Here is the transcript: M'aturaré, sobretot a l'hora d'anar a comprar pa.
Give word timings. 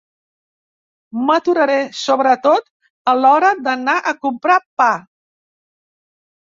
M'aturaré, 1.27 1.75
sobretot 1.99 2.67
a 3.13 3.17
l'hora 3.21 3.53
d'anar 3.69 3.99
a 4.01 4.17
comprar 4.27 4.59
pa. 4.83 4.93